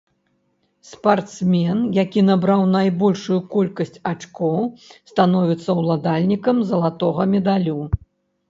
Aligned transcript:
Спартсмен, 0.91 1.81
які 1.97 2.23
набраў 2.29 2.63
найбольшую 2.77 3.37
колькасць 3.53 4.01
ачкоў, 4.13 4.57
становіцца 5.13 5.69
ўладальнікам 5.81 6.55
залатога 6.71 7.21
медалю. 7.37 7.79